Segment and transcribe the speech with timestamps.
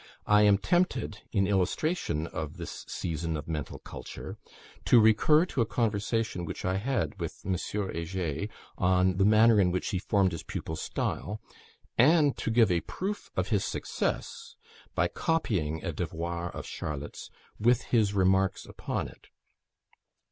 [0.25, 4.35] I am tempted, in illustration of this season of mental culture,
[4.85, 7.55] to recur to a conversation which I had with M.
[7.71, 8.47] Heger
[8.79, 11.39] on the manner in which he formed his pupils' style,
[11.99, 14.55] and to give a proof of his success,
[14.95, 17.29] by copying a devoir of Charlotte's
[17.59, 19.27] with his remarks upon it.